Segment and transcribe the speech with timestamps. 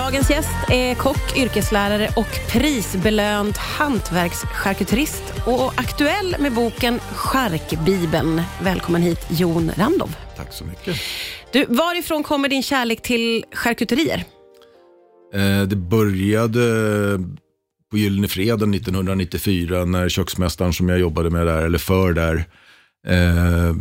[0.00, 8.42] Dagens gäst är kock, yrkeslärare och prisbelönt hantverkscharkuterist och aktuell med boken Charkbibeln.
[8.62, 10.16] Välkommen hit Jon Randov.
[10.36, 10.96] Tack så mycket.
[11.52, 14.24] Du, varifrån kommer din kärlek till charkuterier?
[15.34, 16.60] Eh, det började
[17.90, 22.36] på Gyllene Freden 1994 när köksmästaren som jag jobbade med där, eller för där,
[23.06, 23.74] eh,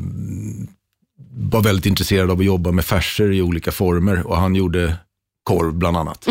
[1.32, 4.98] var väldigt intresserad av att jobba med färser i olika former och han gjorde
[5.44, 6.28] korv bland annat.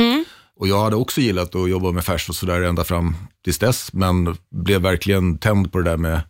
[0.61, 3.92] Och jag hade också gillat att jobba med färs och sådär ända fram tills dess,
[3.92, 6.20] men blev verkligen tänd på det där med,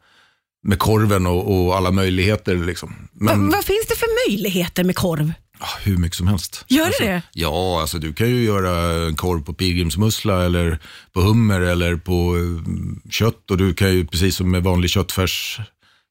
[0.63, 2.57] med korven och, och alla möjligheter.
[2.57, 3.09] Liksom.
[3.13, 5.33] Men Va, vad finns det för möjligheter med korv?
[5.59, 6.65] ah, hur mycket som helst.
[6.69, 7.23] Gör det alltså, det?
[7.33, 10.79] Ja, alltså du kan ju göra en korv på pilgrimsmussla eller
[11.13, 15.61] på hummer eller på eh, kött och du kan ju precis som med vanlig köttfärs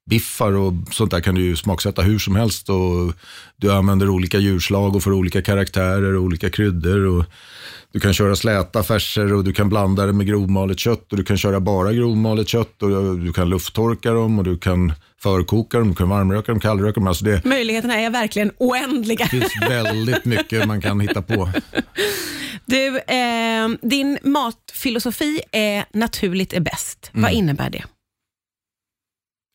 [0.10, 3.14] biffar och sånt där kan du ju smaksätta hur som helst och
[3.58, 7.26] du använder olika djurslag och får olika karaktärer och olika kryddor och
[7.92, 11.24] du kan köra släta färser och du kan blanda det med grovmalet kött och du
[11.24, 15.90] kan köra bara grovmalet kött och du kan lufttorka dem och du kan förkoka dem,
[15.90, 17.08] du kan varmröka dem, kallröka dem.
[17.08, 19.26] Alltså det Möjligheterna är verkligen oändliga.
[19.26, 21.50] finns väldigt mycket man kan hitta på.
[22.66, 27.10] Du, eh, din matfilosofi är naturligt är bäst.
[27.14, 27.84] Vad innebär det?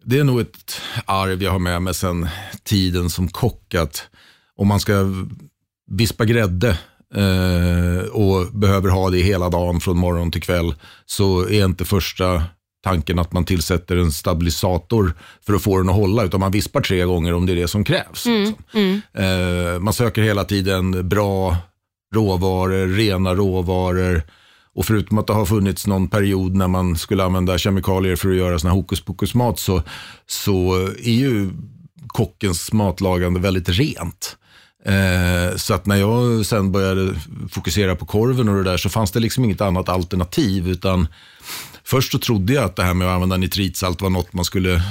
[0.05, 2.29] Det är nog ett arv jag har med mig sedan
[2.63, 3.75] tiden som kock.
[3.75, 4.09] Att
[4.57, 4.93] om man ska
[5.91, 6.79] vispa grädde
[7.15, 10.75] eh, och behöver ha det hela dagen från morgon till kväll
[11.07, 12.43] så är inte första
[12.85, 15.15] tanken att man tillsätter en stabilisator
[15.47, 17.69] för att få den att hålla, utan man vispar tre gånger om det är det
[17.69, 18.27] som krävs.
[18.27, 19.03] liksom.
[19.13, 21.57] Eh, man söker hela tiden bra
[22.15, 24.23] råvaror, rena råvaror.
[24.75, 28.37] Och förutom att det har funnits någon period när man skulle använda kemikalier för att
[28.37, 29.83] göra sån här hokus pokus mat så,
[30.27, 31.51] så är ju
[32.07, 34.37] kockens matlagande väldigt rent.
[34.85, 37.15] Eh, så att när jag sen började
[37.51, 40.69] fokusera på korven och det där så fanns det liksom inget annat alternativ.
[40.69, 41.07] Utan
[41.85, 44.83] först så trodde jag att det här med att använda nitritsalt var något man skulle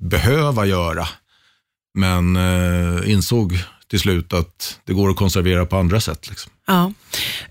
[0.00, 1.08] behöva göra.
[1.94, 3.58] Men eh, insåg
[3.90, 6.28] till slut att det går att konservera på andra sätt.
[6.28, 6.52] Liksom.
[6.66, 6.92] Ja.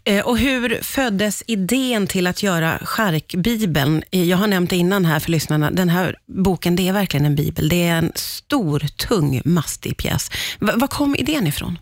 [0.04, 4.04] Eh, Och hur föddes idén till att göra Charkbibeln?
[4.12, 5.72] Eh, Jag har nämnt det innan här för lyssnarna.
[5.72, 7.70] Den här boken, det är verkligen en bibel.
[7.70, 10.32] Det är en stor, tung, mastig pjäs.
[10.60, 11.80] Va- Var kom idén ifrån?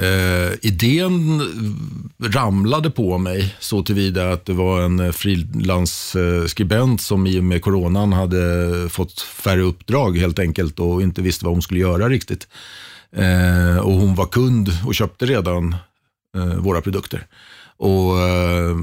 [0.00, 1.40] Eh, idén
[2.22, 7.62] ramlade på mig så tillvida att det var en eh, frilansskribent som i och med
[7.62, 12.48] coronan hade fått färre uppdrag helt enkelt och inte visste vad hon skulle göra riktigt.
[13.16, 15.74] Eh, och hon var kund och köpte redan
[16.36, 17.26] eh, våra produkter.
[17.76, 18.76] Och eh,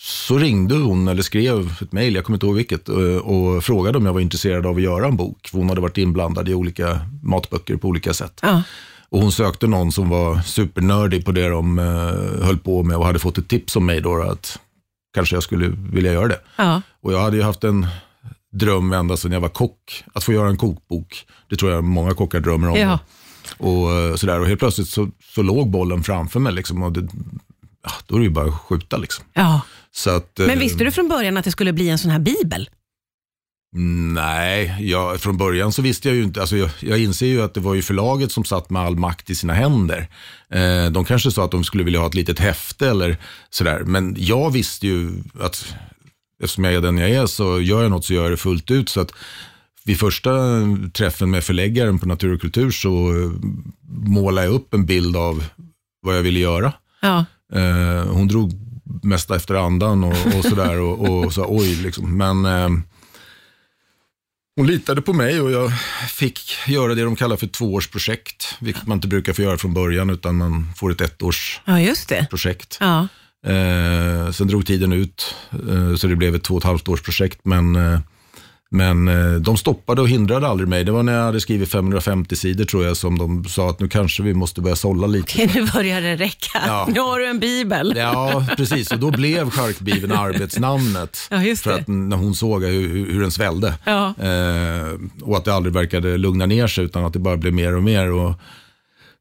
[0.00, 3.98] så ringde hon eller skrev ett mejl, jag kommer inte ihåg vilket, eh, och frågade
[3.98, 5.50] om jag var intresserad av att göra en bok.
[5.52, 8.40] Hon hade varit inblandad i olika matböcker på olika sätt.
[8.42, 8.62] Ja.
[9.10, 13.06] Och hon sökte någon som var supernördig på det de eh, höll på med och
[13.06, 14.58] hade fått ett tips om mig då att
[15.14, 16.40] kanske jag skulle vilja göra det.
[16.56, 16.82] Ja.
[17.00, 17.86] Och jag hade ju haft en
[18.52, 21.26] dröm ända sedan jag var kock, att få göra en kokbok.
[21.48, 22.76] Det tror jag många kockar drömmer om.
[22.78, 22.98] Ja.
[23.56, 24.40] Och, eh, sådär.
[24.40, 26.52] och helt plötsligt så, så låg bollen framför mig.
[26.52, 27.08] Liksom, och det,
[27.84, 28.96] ja, då är det ju bara att skjuta.
[28.96, 29.24] Liksom.
[29.32, 29.60] ja.
[29.92, 32.18] Så att, eh, Men visste du från början att det skulle bli en sån här
[32.18, 32.68] bibel?
[34.14, 36.40] Nej, jag, från början så visste jag ju inte.
[36.40, 39.30] Alltså jag, jag inser ju att det var ju förlaget som satt med all makt
[39.30, 40.08] i sina händer.
[40.50, 43.16] Eh, de kanske sa att de skulle vilja ha ett litet häfte eller
[43.50, 43.80] sådär.
[43.84, 45.74] Men jag visste ju att
[46.42, 48.70] eftersom jag är den jag är så gör jag något så gör jag det fullt
[48.70, 48.88] ut.
[48.88, 49.12] Så att
[49.88, 50.30] vid första
[50.92, 53.30] träffen med förläggaren på Natur och kultur så eh,
[53.88, 55.44] målade jag upp en bild av
[56.02, 56.72] vad jag ville göra.
[57.00, 57.24] Ja.
[57.52, 58.52] Eh, hon drog
[59.02, 62.16] mesta efter andan och, och sådär och, och sa oj liksom.
[62.16, 62.68] Men eh,
[64.56, 65.72] hon litade på mig och jag
[66.08, 70.10] fick göra det de kallar för tvåårsprojekt, vilket man inte brukar få göra från början
[70.10, 72.76] utan man får ett ettårsprojekt.
[72.80, 73.08] ja.
[73.46, 77.02] Eh, sen drog tiden ut eh, så det blev ett två och ett halvt års
[77.02, 77.76] projekt men
[78.70, 80.84] men eh, de stoppade och hindrade aldrig mig.
[80.84, 83.88] Det var när jag hade skrivit 550 sidor tror jag som de sa att nu
[83.88, 85.24] kanske vi måste börja sålla lite.
[85.24, 86.58] Okej, nu börjar det räcka.
[86.66, 86.88] Ja.
[86.94, 87.94] Nu har du en bibel.
[87.96, 88.92] Ja, precis.
[88.92, 91.18] Och då blev Charkbibeln arbetsnamnet.
[91.30, 91.76] Ja, just för det.
[91.76, 93.74] att när hon såg hur, hur hur den svällde.
[93.84, 94.06] Ja.
[94.06, 94.88] Eh,
[95.22, 97.82] och att det aldrig verkade lugna ner sig utan att det bara blev mer och
[97.82, 98.10] mer.
[98.12, 98.34] Och,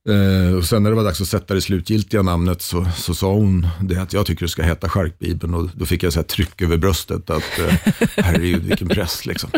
[0.07, 3.33] eh, och sen när det var dags att sätta det slutgiltiga namnet så, så sa
[3.33, 5.53] hon det att jag tycker det ska heta Charkbibeln.
[5.53, 7.73] Och då fick jag så här tryck över bröstet att eh,
[8.17, 9.49] herregud vilken press liksom.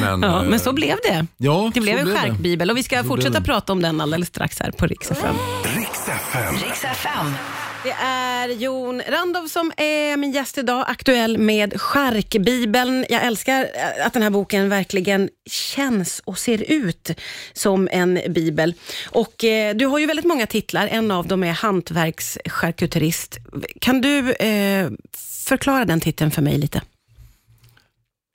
[0.00, 1.26] Men, Ja, eh, men så blev det.
[1.36, 4.60] ja, Det blev en charkbibel och vi ska Så fortsätta prata om den alldeles strax
[4.60, 5.34] här på Rix FM.
[5.76, 6.54] Riks FM.
[6.54, 7.26] Riks FM.
[7.82, 13.04] Det är Jon Randov som är min gäst idag, aktuell med Charkbibeln.
[13.08, 17.10] Jag älskar eh, att den här boken verkligen känns och ser ut
[17.52, 18.74] som en bibel.
[19.10, 23.38] Och eh, Du har ju väldigt många titlar, en av dem är hantverkscharkuterist.
[23.80, 24.90] Kan du eh,
[25.48, 26.82] förklara den titeln för mig lite?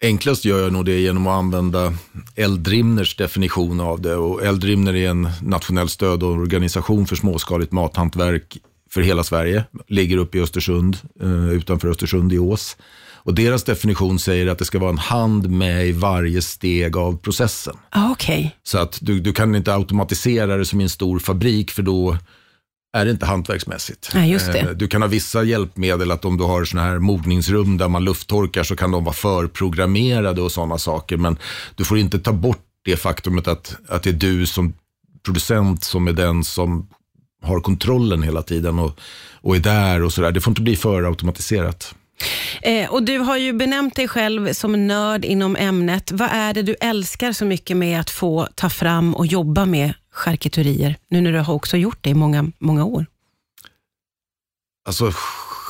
[0.04, 1.94] Enklast gör jag nog det genom att använda
[2.36, 4.16] Eldrimners definition av det.
[4.16, 8.58] Och Eldrimner är en nationell stödorganisation för småskaligt mathantverk
[8.94, 9.66] för hela Sverige.
[9.88, 12.78] Ligger uppe i Östersund, eh, utanför Östersund i Ås.
[13.26, 17.18] Och deras definition säger att det ska vara en hand med i varje steg av
[17.18, 17.76] processen.
[17.90, 18.50] Ah, okay.
[18.64, 22.18] Så att du, du kan inte automatisera det som i en stor fabrik, för då
[22.98, 24.12] är det inte hantverksmässigt.
[24.14, 24.60] Nej, just det.
[24.60, 28.04] Eh, Du kan ha vissa hjälpmedel, att om du har såna här mogningsrum där man
[28.04, 31.18] lufttorkar så kan de vara förprogrammerade och sådana saker.
[31.18, 31.38] Men
[31.76, 34.74] du får inte ta bort det faktumet att, att det är du som
[35.26, 36.88] producent som är den som
[37.44, 39.00] har kontrollen hela tiden och,
[39.42, 40.32] och är där och sådär.
[40.32, 41.96] Det får inte bli för automatiserat.
[42.62, 46.12] Eh, och Du har ju benämnt dig själv som nörd inom ämnet.
[46.12, 49.94] Vad är det du älskar så mycket med att få ta fram och jobba med
[50.12, 53.06] charkuterier, nu när du har också gjort det i många, många år?
[54.86, 55.12] Alltså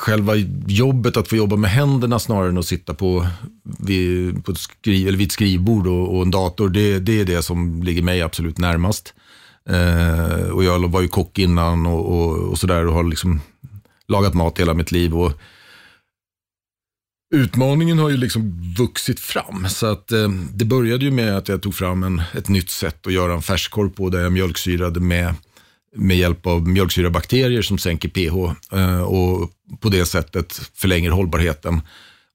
[0.03, 0.35] själva
[0.67, 3.27] jobbet, att få jobba med händerna snarare än att sitta på,
[3.63, 7.25] vid, på ett, skri, eller vid ett skrivbord och, och en dator, det, det är
[7.25, 9.13] det som ligger mig absolut närmast.
[9.69, 13.41] Eh, och jag var ju kock innan och, och, och sådär och har liksom
[14.07, 15.15] lagat mat hela mitt liv.
[15.15, 15.31] Och
[17.33, 19.69] Utmaningen har ju liksom vuxit fram.
[19.69, 23.07] Så att, eh, det började ju med att jag tog fram en, ett nytt sätt
[23.07, 25.33] att göra en färskorv på, där jag mjölksyrade med,
[25.95, 31.81] med hjälp av mjölksyrabakterier som sänker pH eh, och på det sättet förlänger hållbarheten.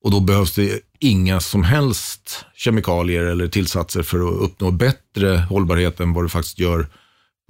[0.05, 6.01] Och då behövs det inga som helst kemikalier eller tillsatser för att uppnå bättre hållbarhet
[6.01, 6.89] än vad du faktiskt gör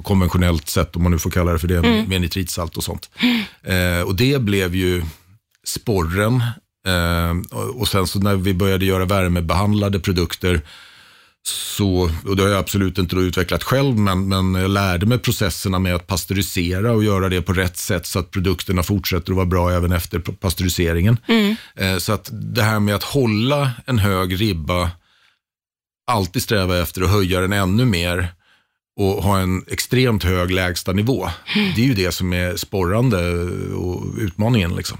[0.03, 3.11] konventionellt sätt, om man nu får kalla det för det, med nitritsalt och sånt.
[3.63, 5.03] Eh, och det blev ju
[5.67, 6.43] sporren.
[6.87, 10.61] Eh, och sen så när vi började göra värmebehandlade produkter,
[11.49, 15.79] så, och det har jag absolut inte utvecklat själv, men, men jag lärde mig processerna
[15.79, 19.47] med att pasteurisera och göra det på rätt sätt så att produkterna fortsätter att vara
[19.47, 21.19] bra även efter pasteuriseringen.
[21.77, 24.91] Eh, så att det här med att hålla en hög ribba,
[26.11, 28.33] alltid sträva efter att höja den ännu mer
[28.99, 31.29] och ha en extremt hög lägsta nivå.
[31.77, 33.33] Det är ju det som är sporrande
[33.75, 34.77] och utmaningen.
[34.77, 34.99] Liksom.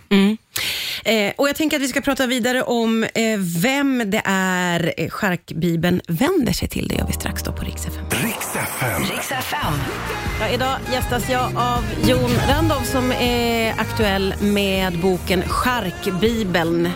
[1.05, 5.09] Eh, och Jag tänker att vi ska prata vidare om eh, vem det är eh,
[5.11, 6.89] Charkbibeln vänder sig till.
[6.89, 8.05] Det gör vi strax då på Rix FM.
[8.11, 9.73] Riks FM.
[10.41, 16.91] Ja, idag gästas jag av Jon Randov som är aktuell med boken Charkbibeln.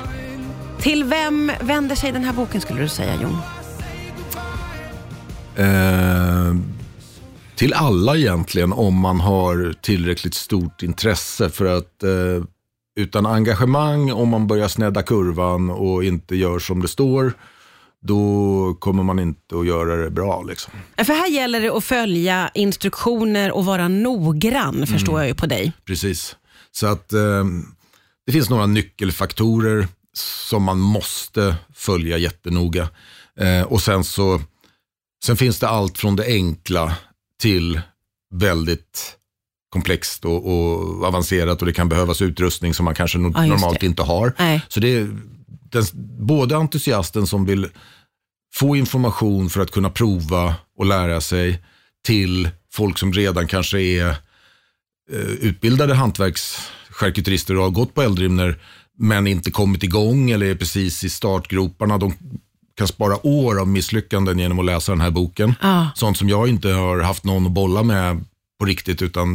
[0.81, 3.39] Till vem vänder sig den här boken skulle du säga Jon?
[7.63, 11.51] Till alla egentligen, om man har tillräckligt stort intresse.
[11.51, 12.45] För att eh,
[13.01, 17.33] utan engagemang, om man börjar snedda kurvan och inte gör som det står,
[18.01, 20.43] då kommer man inte att göra det bra.
[20.43, 20.73] Liksom.
[20.97, 25.73] För här gäller det att följa instruktioner och vara noggrann, förstår jag ju på dig.
[25.85, 26.37] Precis.
[26.73, 27.45] Så att eh,
[28.27, 32.89] det finns några nyckelfaktorer som man måste följa jättenoga.
[33.41, 34.41] Eh, och sen så
[35.25, 36.97] sen finns det allt från det enkla
[37.43, 37.81] till
[38.35, 39.17] väldigt
[39.69, 43.83] komplext och, och avancerat och det kan behövas utrustning som man kanske no- Ja, normalt
[43.83, 44.33] inte har.
[44.39, 44.63] Nej.
[44.69, 45.09] Så det är
[45.71, 45.85] den,
[46.27, 47.69] både entusiasten som vill
[48.55, 51.63] få information för att kunna prova och lära sig
[52.05, 54.09] till folk som redan kanske är
[55.13, 58.59] eh, utbildade hantverkscharkuterister och har gått på Eldrimner
[58.99, 61.99] men inte kommit igång eller är precis i startgroparna.
[61.99, 62.15] De
[62.75, 65.55] kan spara år av misslyckanden genom att läsa den här boken.
[65.61, 65.91] Ja.
[65.95, 68.25] Sånt som jag inte har haft någon att bolla med
[68.63, 69.27] på riktigt utan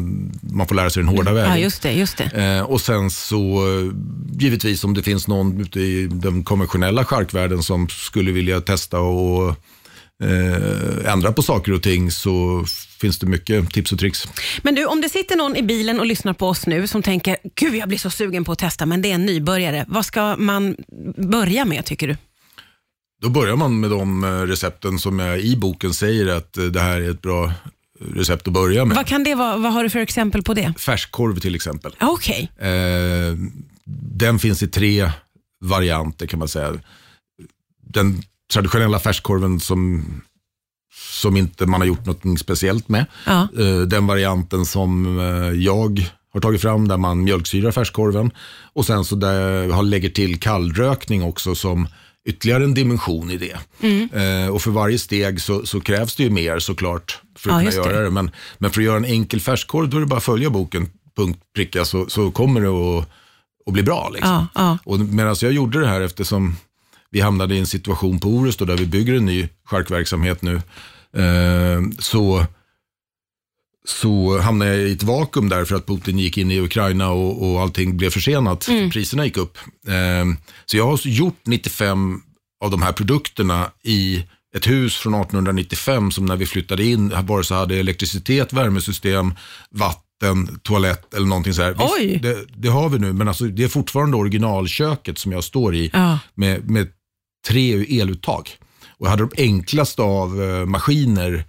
[0.41, 1.51] man får lära sig den hårda vägen.
[1.51, 1.91] Ja, just det.
[1.91, 2.23] Just det.
[2.23, 3.93] Eh, och sen så, eh,
[4.39, 9.49] givetvis om det finns någon ute i den konventionella charkvärlden som skulle vilja testa och
[10.23, 12.65] eh, ändra på saker och ting så
[13.01, 14.27] finns det mycket tips och tricks.
[14.61, 17.37] Men du, om det sitter någon i bilen och lyssnar på oss nu som tänker,
[17.55, 19.85] gud jag blir så sugen på att testa, men det är en nybörjare.
[19.87, 20.75] Vad ska man
[21.17, 22.17] börja med tycker du?
[23.21, 26.79] Då börjar man med de eh, recepten som jag i boken säger att eh, det
[26.79, 27.51] här är ett bra
[27.99, 28.97] recept att börja med.
[28.97, 29.57] Vad kan det vara?
[29.57, 30.73] Vad har du för exempel på det?
[30.79, 31.95] Färskkorv till exempel.
[31.99, 32.51] Ja, Okej.
[32.57, 33.37] Eh,
[34.17, 35.11] den finns i tre
[35.61, 36.73] varianter kan man säga.
[37.81, 38.21] Den
[38.53, 40.05] traditionella färskkorven som,
[41.11, 43.05] som inte man har gjort något speciellt med.
[43.25, 43.47] Ja.
[43.59, 45.17] Eh, den varianten som
[45.55, 48.31] jag har tagit fram där man mjölksyrar färskkorven.
[48.73, 51.87] Och sen så där jag lägger till kallrökning också som
[52.27, 53.57] ytterligare en dimension i det.
[54.13, 57.59] Eh, och för varje steg så, så krävs det ju mer såklart för att Ja,
[57.59, 57.89] kunna just det.
[57.91, 58.09] göra det.
[58.11, 60.89] Men, men för att göra en enkel färskkorv då är det bara att följa boken
[61.17, 62.67] punkt pricka så, så kommer det
[62.99, 63.09] att,
[63.67, 64.09] att bli bra.
[64.13, 64.31] Liksom.
[64.31, 64.77] Ja, ja.
[64.83, 66.55] Och medan jag gjorde det här eftersom
[67.09, 70.55] vi hamnade i en situation på Orust där vi bygger en ny charkverksamhet nu,
[71.17, 72.45] eh, så,
[73.87, 77.51] så hamnade jag i ett vakuum där för att Putin gick in i Ukraina och,
[77.51, 78.67] och allting blev försenat.
[78.91, 79.57] Priserna gick upp.
[79.87, 80.25] Eh,
[80.65, 82.21] så jag har gjort 95
[82.63, 84.23] av de här produkterna i
[84.55, 89.33] ett hus från 1895 som när vi flyttade in vare sig hade elektricitet, värmesystem,
[89.69, 91.71] vatten, toalett eller någonting så här.
[91.73, 92.19] Visst, Oj.
[92.23, 95.89] Det, det har vi nu, men alltså, det är fortfarande originalköket som jag står i
[95.93, 96.19] Ja.
[96.35, 96.87] med, med
[97.47, 98.49] tre eluttag.
[98.99, 101.43] Och jag hade de enklaste av eh, maskiner,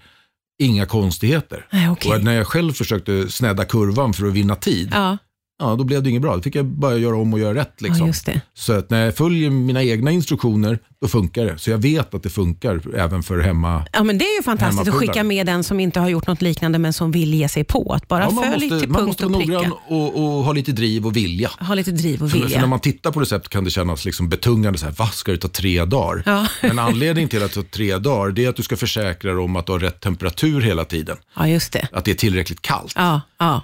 [0.59, 1.67] inga konstigheter.
[1.71, 2.13] Nej, okej.
[2.13, 5.19] Och när jag själv försökte snedda kurvan för att vinna tid, ja.
[5.61, 6.37] Ja, då blev det inget bra.
[6.37, 7.73] Då fick jag bara göra om och göra rätt.
[7.79, 8.13] ja, Liksom.
[8.33, 8.41] det.
[8.55, 11.59] Så att när jag följer mina egna instruktioner, då funkar det.
[11.59, 13.85] Så jag vet att det funkar även för hemma.
[13.93, 16.43] Ja, men det är ju fantastiskt att skicka med den som inte har gjort något
[16.43, 17.93] liknande men som vill ge sig på.
[17.93, 19.53] Att bara Ja, man följ måste, till man punkt måste och vara pricka.
[19.59, 21.51] noggrann och, och ha lite driv och vilja.
[21.61, 22.61] Ha lite driv och För, för vilja.
[22.61, 24.79] när man tittar på recept kan det kännas liksom betungande.
[24.79, 26.23] Så här, vad ska det ta tre dagar?
[26.27, 26.47] Ja.
[26.63, 29.41] Men anledningen till att det tar tre dagar det är att du ska försäkra dig
[29.41, 31.17] om att du har rätt temperatur hela tiden.
[31.37, 31.89] Ja, just det.
[31.93, 32.93] Att det är tillräckligt kallt.
[32.97, 33.63] Ja, ja.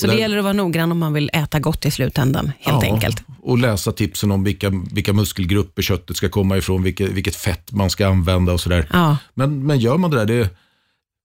[0.00, 2.92] Så det gäller att vara noggrann om man vill äta gott i slutändan, helt Ja,
[2.92, 3.22] enkelt.
[3.42, 7.90] Och läsa tipsen om vilka, vilka muskelgrupper köttet ska komma ifrån, vilket, vilket fett man
[7.90, 8.88] ska använda och sådär.
[8.92, 9.16] Ja.
[9.34, 10.50] Men, men gör man det där, det,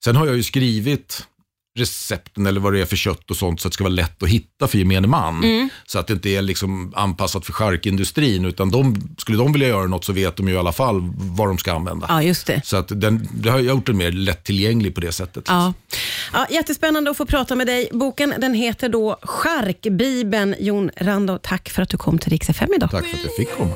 [0.03, 1.23] sen har jag ju skrivit
[1.79, 4.24] recepten eller vad det är för kött och sånt så att det ska vara lätt
[4.24, 5.43] att hitta för gemene man.
[5.43, 5.69] Mm.
[5.86, 9.88] Så att det inte är liksom anpassat för charkindustrin utan de, skulle de vilja göra
[9.88, 12.05] något så vet de ju i alla fall vad de ska använda.
[12.09, 12.62] ja, just det.
[12.65, 15.43] Så att den, det har jag gjort den mer lättillgänglig på det sättet.
[15.48, 15.74] Ja.
[16.33, 17.89] Ja, jättespännande att få prata med dig.
[17.91, 20.55] Boken den heter då Charkbibeln.
[20.59, 22.91] Jon Rando, tack för att du kom till Rix FM idag.
[22.91, 23.74] Tack för att jag fick komma.